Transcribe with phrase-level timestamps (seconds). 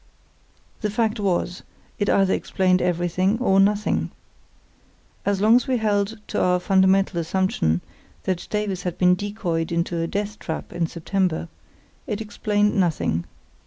[0.79, 1.61] The fact was,
[1.99, 4.09] it either explained everything or nothing.
[5.27, 10.07] As long as we held to our fundamental assumption—that Davies had been decoyed into a
[10.07, 13.25] death trap in September—it explained nothing.